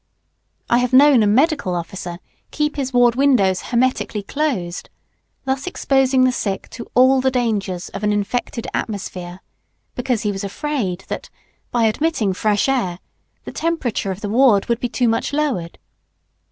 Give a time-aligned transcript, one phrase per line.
[0.67, 2.17] I have known a medical officer
[2.49, 4.89] keep his ward windows hermetically closed.
[5.45, 9.41] Thus exposing the sick to all the dangers of an infected atmosphere,
[9.93, 11.29] because he was afraid that,
[11.69, 12.97] by admitting fresh air,
[13.43, 15.77] the temperature of the ward would be too much lowered.